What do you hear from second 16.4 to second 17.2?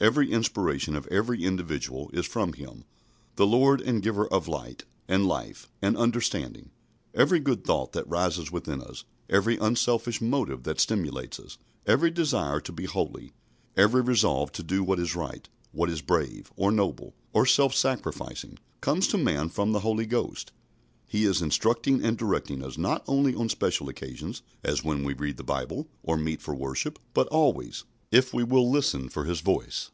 or noble,